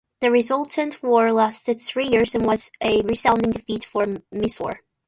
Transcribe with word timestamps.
The 0.21 0.31
resultant 0.31 1.03
war 1.03 1.31
lasted 1.31 1.79
three 1.79 2.07
years 2.07 2.33
and 2.33 2.43
was 2.43 2.71
a 2.81 3.03
resounding 3.03 3.51
defeat 3.51 3.83
for 3.85 4.03
Mysore. 4.31 4.79